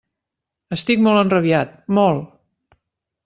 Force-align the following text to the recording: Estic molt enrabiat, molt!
Estic 0.77 1.03
molt 1.07 1.21
enrabiat, 1.23 1.75
molt! 1.99 2.31